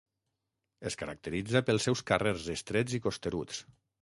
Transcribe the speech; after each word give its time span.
Es 0.91 0.97
caracteritza 1.01 1.61
pels 1.67 1.87
seus 1.89 2.03
carrers 2.09 2.49
estrets 2.57 2.97
i 3.01 3.03
costeruts. 3.05 3.63